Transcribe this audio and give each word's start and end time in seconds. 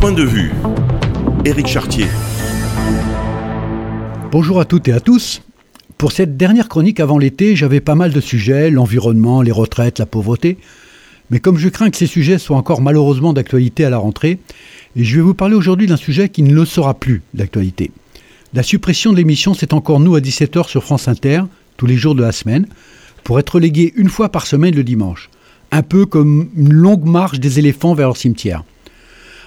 Point 0.00 0.12
de 0.12 0.22
vue. 0.22 0.52
Éric 1.44 1.66
Chartier. 1.66 2.06
Bonjour 4.30 4.60
à 4.60 4.64
toutes 4.64 4.86
et 4.86 4.92
à 4.92 5.00
tous. 5.00 5.42
Pour 5.96 6.12
cette 6.12 6.36
dernière 6.36 6.68
chronique 6.68 7.00
avant 7.00 7.18
l'été, 7.18 7.56
j'avais 7.56 7.80
pas 7.80 7.96
mal 7.96 8.12
de 8.12 8.20
sujets, 8.20 8.70
l'environnement, 8.70 9.42
les 9.42 9.50
retraites, 9.50 9.98
la 9.98 10.06
pauvreté. 10.06 10.58
Mais 11.30 11.40
comme 11.40 11.58
je 11.58 11.68
crains 11.68 11.90
que 11.90 11.96
ces 11.96 12.06
sujets 12.06 12.38
soient 12.38 12.56
encore 12.56 12.80
malheureusement 12.80 13.32
d'actualité 13.32 13.84
à 13.84 13.90
la 13.90 13.98
rentrée, 13.98 14.38
je 14.94 15.16
vais 15.16 15.22
vous 15.22 15.34
parler 15.34 15.56
aujourd'hui 15.56 15.88
d'un 15.88 15.96
sujet 15.96 16.28
qui 16.28 16.44
ne 16.44 16.54
le 16.54 16.64
sera 16.64 16.94
plus 16.94 17.22
d'actualité. 17.34 17.90
La 18.54 18.62
suppression 18.62 19.10
de 19.10 19.16
l'émission 19.16 19.52
C'est 19.52 19.72
encore 19.72 19.98
nous 19.98 20.14
à 20.14 20.20
17h 20.20 20.68
sur 20.68 20.84
France 20.84 21.08
Inter, 21.08 21.42
tous 21.76 21.86
les 21.86 21.96
jours 21.96 22.14
de 22.14 22.22
la 22.22 22.30
semaine, 22.30 22.68
pour 23.24 23.40
être 23.40 23.56
relégué 23.56 23.92
une 23.96 24.10
fois 24.10 24.28
par 24.28 24.46
semaine 24.46 24.76
le 24.76 24.84
dimanche. 24.84 25.28
Un 25.72 25.82
peu 25.82 26.06
comme 26.06 26.50
une 26.54 26.72
longue 26.72 27.04
marche 27.04 27.40
des 27.40 27.58
éléphants 27.58 27.94
vers 27.94 28.06
leur 28.06 28.16
cimetière. 28.16 28.62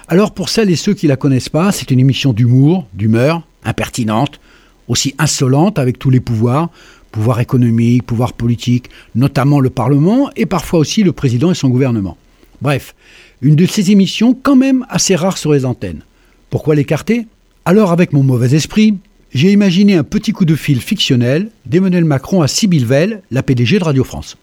Alors 0.08 0.32
pour 0.32 0.48
celles 0.48 0.70
et 0.70 0.76
ceux 0.76 0.94
qui 0.94 1.06
la 1.06 1.16
connaissent 1.16 1.48
pas, 1.48 1.72
c'est 1.72 1.90
une 1.90 2.00
émission 2.00 2.32
d'humour, 2.32 2.86
d'humeur, 2.94 3.42
impertinente, 3.64 4.40
aussi 4.88 5.14
insolente 5.18 5.78
avec 5.78 5.98
tous 5.98 6.10
les 6.10 6.20
pouvoirs, 6.20 6.70
pouvoir 7.12 7.40
économique, 7.40 8.04
pouvoir 8.04 8.32
politique, 8.32 8.90
notamment 9.14 9.60
le 9.60 9.70
Parlement 9.70 10.30
et 10.36 10.46
parfois 10.46 10.80
aussi 10.80 11.02
le 11.02 11.12
président 11.12 11.50
et 11.50 11.54
son 11.54 11.68
gouvernement. 11.68 12.16
Bref, 12.60 12.94
une 13.40 13.56
de 13.56 13.66
ces 13.66 13.90
émissions 13.90 14.34
quand 14.34 14.56
même 14.56 14.86
assez 14.88 15.14
rare 15.14 15.38
sur 15.38 15.52
les 15.52 15.64
antennes. 15.64 16.02
Pourquoi 16.50 16.74
l'écarter? 16.74 17.26
Alors 17.64 17.92
avec 17.92 18.12
mon 18.12 18.22
mauvais 18.22 18.54
esprit, 18.54 18.96
j'ai 19.32 19.52
imaginé 19.52 19.94
un 19.94 20.04
petit 20.04 20.32
coup 20.32 20.44
de 20.44 20.54
fil 20.54 20.80
fictionnel 20.80 21.50
d'Emmanuel 21.64 22.04
Macron 22.04 22.42
à 22.42 22.48
Sybille 22.48 22.84
Veil, 22.84 23.18
la 23.30 23.42
PDG 23.42 23.78
de 23.78 23.84
Radio 23.84 24.04
France. 24.04 24.36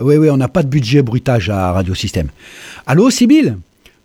Oui, 0.00 0.16
oui, 0.16 0.30
on 0.30 0.38
n'a 0.38 0.48
pas 0.48 0.62
de 0.62 0.68
budget 0.68 1.02
bruitage 1.02 1.50
à 1.50 1.72
Radio 1.72 1.94
Système. 1.94 2.28
Allô, 2.86 3.10
Sybille 3.10 3.56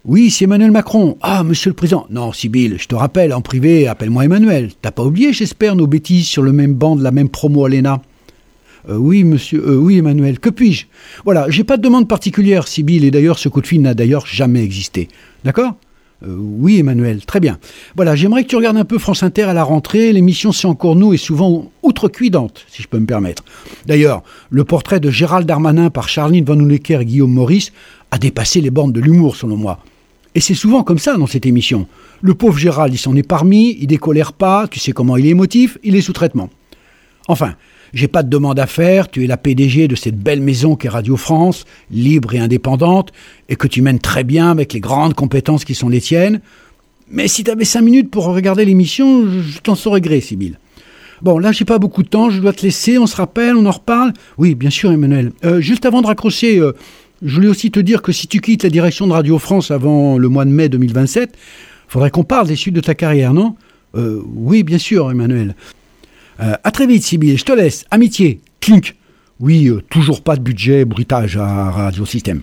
Oui, 0.04 0.30
c'est 0.30 0.44
Emmanuel 0.44 0.72
Macron. 0.72 1.18
Ah, 1.22 1.44
monsieur 1.44 1.70
le 1.70 1.76
président. 1.76 2.06
Non, 2.10 2.34
Sybille, 2.34 2.76
je 2.78 2.88
te 2.88 2.96
rappelle, 2.96 3.34
en 3.34 3.40
privé, 3.40 3.88
appelle-moi 3.88 4.26
Emmanuel. 4.26 4.72
T'as 4.82 4.92
pas 4.92 5.04
oublié, 5.04 5.32
j'espère, 5.32 5.78
nos 5.78 5.88
bêtises 5.88 6.28
sur 6.28 6.44
le 6.44 6.52
même 6.52 6.74
banc 6.74 6.98
de 6.98 7.04
la 7.04 7.12
même 7.12 7.30
promo 7.30 7.66
à 7.66 7.70
l'ENA 7.70 8.02
euh, 8.90 8.96
oui, 8.96 9.26
monsieur, 9.26 9.62
euh, 9.68 9.76
oui, 9.76 9.98
Emmanuel, 9.98 10.40
que 10.40 10.50
puis-je? 10.50 10.86
Voilà, 11.26 11.50
j'ai 11.50 11.66
pas 11.66 11.76
de 11.76 11.82
demande 11.82 12.08
particulière, 12.08 12.70
Sybille, 12.70 13.06
et 13.06 13.12
d'ailleurs, 13.12 13.38
ce 13.38 13.50
coup 13.50 13.60
de 13.60 13.68
fil 13.68 13.82
n'a 13.82 13.94
d'ailleurs 13.94 14.26
jamais 14.26 14.64
existé. 14.64 15.10
D'accord? 15.44 15.76
Euh, 16.24 16.36
oui, 16.36 16.80
Emmanuel, 16.80 17.24
très 17.26 17.40
bien. 17.40 17.60
Voilà, 17.96 18.16
j'aimerais 18.16 18.44
que 18.44 18.50
tu 18.50 18.56
regardes 18.56 18.78
un 18.78 18.86
peu 18.86 18.98
France 18.98 19.22
Inter 19.22 19.44
à 19.44 19.54
la 19.54 19.64
rentrée. 19.64 20.12
L'émission 20.14 20.52
C'est 20.52 20.68
encore 20.68 20.96
nous 20.96 21.14
est 21.14 21.18
souvent 21.18 21.72
outrecuidante, 21.84 22.66
si 22.70 22.82
je 22.82 22.88
peux 22.88 22.98
me 22.98 23.06
permettre. 23.06 23.44
D'ailleurs, 23.86 24.24
le 24.50 24.64
portrait 24.64 25.00
de 25.00 25.12
Gérald 25.12 25.48
Darmanin 25.48 25.90
par 25.92 26.10
Charline 26.10 26.44
Van 26.44 26.60
Honecker 26.60 27.02
et 27.02 27.06
Guillaume 27.06 27.34
Maurice 27.34 27.72
a 28.10 28.18
dépassé 28.18 28.62
les 28.62 28.72
bornes 28.72 28.92
de 28.92 29.00
l'humour, 29.00 29.36
selon 29.36 29.58
moi. 29.58 29.80
Et 30.34 30.40
c'est 30.40 30.56
souvent 30.56 30.84
comme 30.84 31.00
ça 31.00 31.18
dans 31.18 31.28
cette 31.28 31.46
émission. 31.46 31.88
Le 32.22 32.34
pauvre 32.34 32.58
Gérald, 32.58 32.94
il 32.94 32.98
s'en 32.98 33.16
est 33.16 33.28
parmi, 33.28 33.78
il 33.80 33.88
décolère 33.88 34.34
pas, 34.34 34.68
tu 34.68 34.80
sais 34.80 34.92
comment 34.92 35.18
il 35.18 35.26
est 35.28 35.30
émotif, 35.30 35.78
il 35.84 35.96
est 35.96 36.02
sous 36.02 36.14
traitement. 36.14 36.50
Enfin, 37.28 37.56
j'ai 37.94 38.08
pas 38.08 38.24
de 38.24 38.30
demande 38.30 38.60
à 38.60 38.68
faire, 38.68 39.10
tu 39.10 39.24
es 39.24 39.28
la 39.28 39.38
PDG 39.38 39.88
de 39.88 39.96
cette 39.96 40.18
belle 40.18 40.42
maison 40.42 40.76
qu'est 40.76 40.90
Radio 40.90 41.18
France, 41.18 41.66
libre 41.92 42.34
et 42.34 42.40
indépendante, 42.40 43.12
et 43.50 43.56
que 43.56 43.68
tu 43.68 43.82
mènes 43.82 44.00
très 44.00 44.24
bien 44.24 44.52
avec 44.52 44.74
les 44.74 44.80
grandes 44.80 45.14
compétences 45.14 45.66
qui 45.66 45.76
sont 45.76 45.90
les 45.90 46.02
tiennes. 46.02 46.42
Mais 47.10 47.28
si 47.28 47.44
tu 47.44 47.52
avais 47.52 47.66
cinq 47.66 47.82
minutes 47.82 48.12
pour 48.12 48.26
regarder 48.26 48.66
l'émission, 48.66 49.26
je 49.42 49.60
t'en 49.60 49.76
saurais 49.76 50.02
gré, 50.02 50.20
Sybille. 50.20 50.58
Bon, 51.22 51.40
là, 51.40 51.52
j'ai 51.52 51.66
pas 51.66 51.80
beaucoup 51.80 52.04
de 52.04 52.10
temps, 52.10 52.30
je 52.30 52.40
dois 52.40 52.54
te 52.54 52.62
laisser, 52.62 52.98
on 52.98 53.08
se 53.08 53.16
rappelle, 53.16 53.56
on 53.56 53.66
en 53.66 53.72
reparle 53.72 54.14
Oui, 54.38 54.54
bien 54.54 54.70
sûr, 54.70 54.92
Emmanuel. 54.92 55.32
Euh, 55.46 55.62
juste 55.62 55.86
avant 55.86 56.02
de 56.02 56.08
raccrocher, 56.08 56.60
euh, 56.60 56.74
je 57.24 57.34
voulais 57.36 57.48
aussi 57.48 57.72
te 57.72 57.80
dire 57.80 58.02
que 58.04 58.12
si 58.12 58.28
tu 58.28 58.40
quittes 58.40 58.64
la 58.64 58.70
direction 58.70 59.08
de 59.08 59.14
Radio 59.14 59.40
France 59.40 59.72
avant 59.72 60.18
le 60.20 60.30
mois 60.30 60.46
de 60.46 60.52
mai 60.52 60.70
2027, 60.70 61.36
faudrait 61.88 62.12
qu'on 62.12 62.24
parle 62.24 62.48
des 62.48 62.56
suites 62.56 62.76
de 62.76 62.82
ta 62.82 62.94
carrière, 62.94 63.34
non? 63.34 63.56
Euh, 63.96 64.22
Oui, 64.36 64.62
bien 64.64 64.78
sûr, 64.78 65.10
Emmanuel. 65.10 65.56
Euh, 66.40 66.54
à 66.64 66.72
très 66.72 66.88
vite, 66.88 67.04
Sybille. 67.04 67.38
Je 67.38 67.46
te 67.46 67.52
laisse. 67.52 67.86
Amitié. 67.92 68.40
Clink. 68.60 68.96
Oui, 69.40 69.68
euh, 69.68 69.82
toujours 69.90 70.22
pas 70.22 70.36
de 70.36 70.42
budget 70.42 70.86
bruitage 70.86 71.38
à 71.38 71.72
Radio 71.72 72.06
Système. 72.06 72.42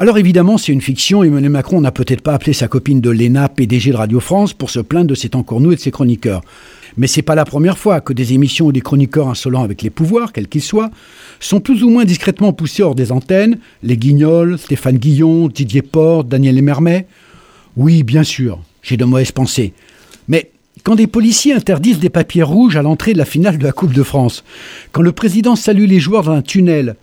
Alors 0.00 0.18
évidemment, 0.18 0.58
c'est 0.58 0.72
une 0.72 0.80
fiction. 0.80 1.22
Emmanuel 1.22 1.50
Macron 1.50 1.80
n'a 1.80 1.92
peut-être 1.92 2.20
pas 2.20 2.34
appelé 2.34 2.52
sa 2.52 2.66
copine 2.66 3.00
de 3.00 3.10
l'ENA, 3.10 3.48
PDG 3.48 3.92
de 3.92 3.96
Radio 3.96 4.18
France, 4.18 4.52
pour 4.52 4.70
se 4.70 4.80
plaindre 4.80 5.06
de 5.06 5.14
C'est 5.14 5.36
encore 5.36 5.60
nous 5.60 5.70
et 5.72 5.76
de 5.76 5.80
ses 5.80 5.92
chroniqueurs. 5.92 6.42
Mais 6.96 7.06
c'est 7.06 7.22
pas 7.22 7.34
la 7.34 7.44
première 7.44 7.78
fois 7.78 8.00
que 8.00 8.12
des 8.12 8.32
émissions 8.32 8.66
ou 8.66 8.72
des 8.72 8.80
chroniqueurs 8.80 9.28
insolents 9.28 9.62
avec 9.62 9.82
les 9.82 9.90
pouvoirs, 9.90 10.32
quels 10.32 10.48
qu'ils 10.48 10.62
soient, 10.62 10.90
sont 11.40 11.60
plus 11.60 11.82
ou 11.84 11.90
moins 11.90 12.04
discrètement 12.04 12.52
poussés 12.52 12.82
hors 12.82 12.94
des 12.94 13.12
antennes. 13.12 13.58
Les 13.82 13.96
Guignols, 13.96 14.58
Stéphane 14.58 14.98
Guillon, 14.98 15.48
Didier 15.48 15.82
Porte, 15.82 16.28
Daniel 16.28 16.58
Emermet. 16.58 17.06
Oui, 17.76 18.02
bien 18.02 18.24
sûr, 18.24 18.60
j'ai 18.82 18.96
de 18.96 19.04
mauvaises 19.04 19.32
pensées. 19.32 19.72
Mais 20.26 20.50
quand 20.84 20.94
des 20.94 21.06
policiers 21.06 21.54
interdisent 21.54 21.98
des 21.98 22.10
papiers 22.10 22.42
rouges 22.42 22.76
à 22.76 22.82
l'entrée 22.82 23.14
de 23.14 23.18
la 23.18 23.24
finale 23.24 23.58
de 23.58 23.64
la 23.64 23.72
Coupe 23.72 23.94
de 23.94 24.02
France, 24.02 24.44
quand 24.92 25.02
le 25.02 25.12
président 25.12 25.56
salue 25.56 25.86
les 25.86 25.98
joueurs 25.98 26.22
dans 26.22 26.32
un 26.32 26.42
tunnel, 26.42 26.96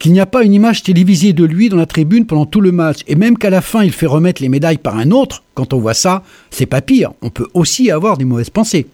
qu'il 0.00 0.12
n'y 0.12 0.20
a 0.20 0.26
pas 0.26 0.42
une 0.42 0.52
image 0.52 0.82
télévisée 0.82 1.32
de 1.32 1.44
lui 1.44 1.68
dans 1.68 1.76
la 1.76 1.86
tribune 1.86 2.26
pendant 2.26 2.46
tout 2.46 2.60
le 2.60 2.72
match, 2.72 2.98
et 3.06 3.14
même 3.14 3.38
qu'à 3.38 3.50
la 3.50 3.60
fin 3.60 3.84
il 3.84 3.92
fait 3.92 4.06
remettre 4.06 4.42
les 4.42 4.48
médailles 4.48 4.78
par 4.78 4.96
un 4.96 5.12
autre, 5.12 5.44
quand 5.54 5.72
on 5.72 5.78
voit 5.78 5.94
ça, 5.94 6.24
c'est 6.50 6.66
pas 6.66 6.80
pire, 6.80 7.12
on 7.22 7.30
peut 7.30 7.46
aussi 7.54 7.90
avoir 7.90 8.18
des 8.18 8.24
mauvaises 8.24 8.50
pensées. 8.50 8.88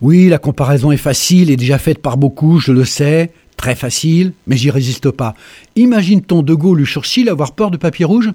Oui, 0.00 0.28
la 0.28 0.38
comparaison 0.38 0.92
est 0.92 0.96
facile 0.96 1.50
et 1.50 1.56
déjà 1.56 1.78
faite 1.78 1.98
par 1.98 2.16
beaucoup, 2.16 2.60
je 2.60 2.72
le 2.72 2.84
sais, 2.84 3.32
très 3.56 3.74
facile, 3.74 4.32
mais 4.46 4.56
j'y 4.56 4.70
résiste 4.70 5.10
pas. 5.10 5.34
Imagine-t-on 5.76 6.42
De 6.42 6.54
Gaulle 6.54 6.80
ou 6.80 6.86
Churchill 6.86 7.28
avoir 7.28 7.52
peur 7.52 7.70
de 7.70 7.76
papier 7.76 8.04
rouge 8.04 8.30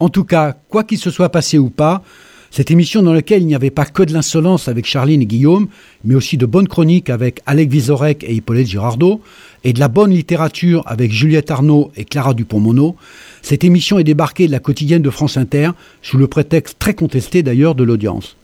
En 0.00 0.08
tout 0.08 0.24
cas, 0.24 0.56
quoi 0.68 0.82
qu'il 0.84 0.98
se 0.98 1.10
soit 1.10 1.30
passé 1.30 1.58
ou 1.58 1.70
pas, 1.70 2.02
cette 2.50 2.70
émission 2.70 3.02
dans 3.02 3.12
laquelle 3.12 3.42
il 3.42 3.46
n'y 3.46 3.54
avait 3.54 3.70
pas 3.70 3.84
que 3.84 4.02
de 4.02 4.12
l'insolence 4.12 4.68
avec 4.68 4.86
Charline 4.86 5.22
et 5.22 5.26
Guillaume, 5.26 5.68
mais 6.04 6.14
aussi 6.14 6.36
de 6.36 6.46
bonnes 6.46 6.68
chroniques 6.68 7.10
avec 7.10 7.40
Alec 7.46 7.70
Vizorek 7.70 8.24
et 8.24 8.34
Hippolyte 8.34 8.68
Girardot, 8.68 9.20
et 9.64 9.72
de 9.72 9.80
la 9.80 9.88
bonne 9.88 10.12
littérature 10.12 10.82
avec 10.86 11.12
Juliette 11.12 11.50
Arnaud 11.50 11.90
et 11.96 12.04
Clara 12.04 12.34
Dupont-Mono, 12.34 12.96
cette 13.42 13.64
émission 13.64 13.98
est 13.98 14.04
débarquée 14.04 14.46
de 14.46 14.52
la 14.52 14.60
quotidienne 14.60 15.02
de 15.02 15.10
France 15.10 15.36
Inter, 15.36 15.70
sous 16.02 16.18
le 16.18 16.28
prétexte 16.28 16.78
très 16.78 16.94
contesté 16.94 17.42
d'ailleurs 17.42 17.74
de 17.74 17.84
l'audience. 17.84 18.36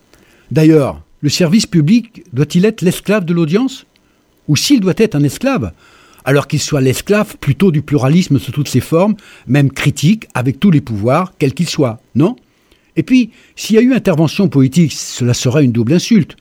D'ailleurs, 0.51 1.01
le 1.21 1.29
service 1.29 1.67
public 1.67 2.25
doit-il 2.33 2.65
être 2.65 2.83
l'esclave 2.83 3.25
de 3.25 3.33
l'audience? 3.33 3.87
Ou 4.49 4.57
s'il 4.57 4.81
doit 4.81 4.95
être 4.97 5.15
un 5.15 5.23
esclave? 5.23 5.73
Alors 6.25 6.47
qu'il 6.49 6.61
soit 6.61 6.81
l'esclave 6.81 7.37
plutôt 7.39 7.71
du 7.71 7.83
pluralisme 7.83 8.39
sous 8.39 8.53
toutes 8.53 8.69
ses 8.69 8.81
formes, 8.81 9.15
même 9.47 9.71
critique, 9.71 10.27
avec 10.35 10.61
tous 10.61 10.71
les 10.71 10.81
pouvoirs, 10.81 11.33
quels 11.39 11.55
qu'ils 11.55 11.69
soient, 11.69 12.01
non? 12.15 12.37
Et 12.97 13.03
puis, 13.03 13.31
s'il 13.57 13.77
y 13.77 13.79
a 13.79 13.83
eu 13.83 13.95
intervention 13.95 14.49
politique, 14.49 14.93
cela 14.93 15.35
serait 15.35 15.65
une 15.65 15.73
double 15.73 15.95
insulte. 15.95 16.37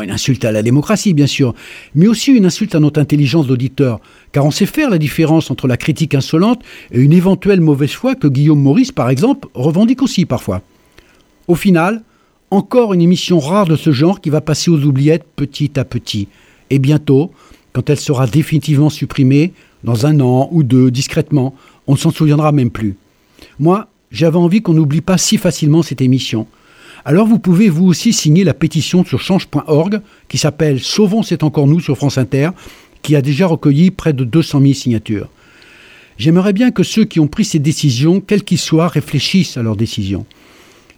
une 0.00 0.10
insulte 0.10 0.44
à 0.44 0.52
la 0.52 0.62
démocratie, 0.62 1.14
bien 1.14 1.26
sûr, 1.26 1.54
mais 1.94 2.06
aussi 2.06 2.32
une 2.32 2.46
insulte 2.46 2.74
à 2.74 2.80
notre 2.80 3.00
intelligence 3.00 3.46
d'auditeur, 3.46 4.00
car 4.32 4.44
on 4.44 4.50
sait 4.50 4.66
faire 4.66 4.88
la 4.88 4.98
différence 4.98 5.50
entre 5.50 5.66
la 5.66 5.76
critique 5.76 6.14
insolente 6.14 6.62
et 6.92 7.00
une 7.00 7.12
éventuelle 7.12 7.60
mauvaise 7.60 7.92
foi 7.92 8.14
que 8.14 8.28
Guillaume 8.28 8.62
Maurice, 8.62 8.92
par 8.92 9.10
exemple, 9.10 9.48
revendique 9.52 10.02
aussi 10.02 10.24
parfois. 10.26 10.62
Au 11.48 11.54
final, 11.54 12.02
encore 12.50 12.94
une 12.94 13.02
émission 13.02 13.40
rare 13.40 13.66
de 13.66 13.76
ce 13.76 13.92
genre 13.92 14.20
qui 14.20 14.30
va 14.30 14.40
passer 14.40 14.70
aux 14.70 14.82
oubliettes 14.82 15.26
petit 15.36 15.78
à 15.78 15.84
petit. 15.84 16.28
Et 16.70 16.78
bientôt, 16.78 17.32
quand 17.72 17.90
elle 17.90 18.00
sera 18.00 18.26
définitivement 18.26 18.90
supprimée, 18.90 19.52
dans 19.84 20.06
un 20.06 20.20
an 20.20 20.48
ou 20.52 20.62
deux, 20.62 20.90
discrètement, 20.90 21.54
on 21.86 21.92
ne 21.92 21.98
s'en 21.98 22.10
souviendra 22.10 22.52
même 22.52 22.70
plus. 22.70 22.96
J'avais 24.10 24.36
envie 24.36 24.62
qu'on 24.62 24.74
n'oublie 24.74 25.00
pas 25.00 25.18
si 25.18 25.36
facilement 25.36 25.82
cette 25.82 26.00
émission. 26.00 26.46
Alors 27.04 27.26
vous 27.26 27.38
pouvez 27.38 27.68
vous 27.68 27.86
aussi 27.86 28.12
signer 28.12 28.44
la 28.44 28.54
pétition 28.54 29.04
sur 29.04 29.20
change.org 29.20 30.00
qui 30.28 30.38
s'appelle 30.38 30.80
Sauvons 30.80 31.22
c'est 31.22 31.42
encore 31.42 31.66
nous 31.66 31.80
sur 31.80 31.96
France 31.96 32.18
Inter, 32.18 32.50
qui 33.02 33.16
a 33.16 33.22
déjà 33.22 33.46
recueilli 33.46 33.90
près 33.90 34.12
de 34.12 34.24
200 34.24 34.60
000 34.60 34.72
signatures. 34.74 35.28
J'aimerais 36.18 36.52
bien 36.52 36.70
que 36.70 36.82
ceux 36.82 37.04
qui 37.04 37.18
ont 37.18 37.28
pris 37.28 37.46
ces 37.46 37.58
décisions, 37.58 38.20
quelles 38.20 38.44
qu'ils 38.44 38.58
soient, 38.58 38.88
réfléchissent 38.88 39.56
à 39.56 39.62
leurs 39.62 39.76
décisions. 39.76 40.26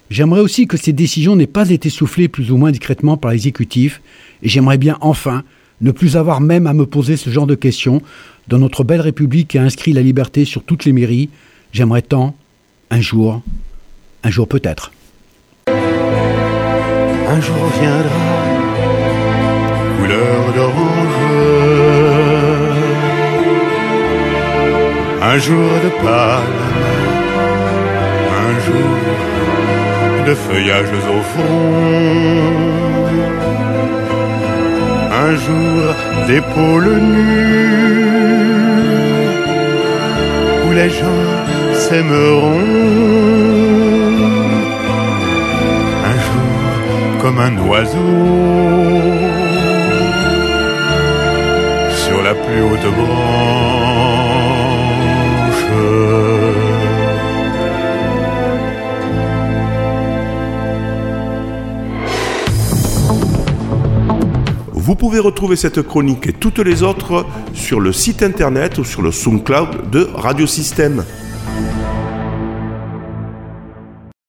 J'aimerais 0.09 0.41
aussi 0.41 0.67
que 0.67 0.75
ces 0.75 0.91
décisions 0.91 1.37
n'aient 1.37 1.47
pas 1.47 1.69
été 1.69 1.89
soufflées 1.89 2.27
plus 2.27 2.51
ou 2.51 2.57
moins 2.57 2.71
discrètement 2.71 3.15
par 3.15 3.31
l'exécutif, 3.31 4.01
et 4.41 4.49
j'aimerais 4.49 4.77
bien 4.77 4.97
enfin 4.99 5.43
ne 5.79 5.91
plus 5.91 6.17
avoir 6.17 6.41
même 6.41 6.67
à 6.67 6.73
me 6.73 6.85
poser 6.85 7.15
ce 7.15 7.29
genre 7.29 7.47
de 7.47 7.55
questions 7.55 8.01
dans 8.49 8.59
notre 8.59 8.83
belle 8.83 8.99
République 8.99 9.47
qui 9.47 9.57
a 9.57 9.63
inscrit 9.63 9.93
la 9.93 10.01
liberté 10.01 10.43
sur 10.43 10.63
toutes 10.63 10.83
les 10.83 10.91
mairies. 10.91 11.29
J'aimerais 11.71 12.01
tant 12.01 12.35
un 12.93 13.01
jour, 13.01 13.41
un 14.23 14.29
jour 14.29 14.47
peut-être. 14.47 14.91
Un 15.67 17.41
jour 17.41 17.63
viendra, 17.79 18.25
couleur 19.97 20.41
d'orange. 20.55 21.19
Un 25.31 25.37
jour 25.39 25.71
de 25.85 25.89
pâle, 26.03 26.61
un 28.45 28.53
jour 28.65 28.95
de 30.27 30.33
feuillages 30.45 30.97
au 31.17 31.21
fond. 31.31 31.63
Un 35.25 35.33
jour 35.45 35.81
d'épaules 36.27 36.97
nues, 37.13 38.03
où 40.67 40.71
les 40.73 40.91
gens 40.91 41.42
Un 41.95 42.01
jour, 46.25 47.21
comme 47.21 47.37
un 47.37 47.55
oiseau, 47.67 47.99
sur 51.91 52.23
la 52.23 52.33
plus 52.33 52.63
haute 52.63 52.95
branche. 52.95 53.23
Vous 64.73 64.95
pouvez 64.95 65.19
retrouver 65.19 65.55
cette 65.55 65.83
chronique 65.83 66.25
et 66.25 66.33
toutes 66.33 66.57
les 66.57 66.81
autres 66.81 67.27
sur 67.53 67.79
le 67.79 67.91
site 67.93 68.23
internet 68.23 68.79
ou 68.79 68.83
sur 68.83 69.03
le 69.03 69.11
SoundCloud 69.11 69.91
de 69.91 70.09
Radiosystème. 70.15 71.03